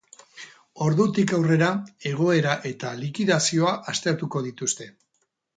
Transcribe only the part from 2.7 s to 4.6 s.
eta likidazioa aztertuko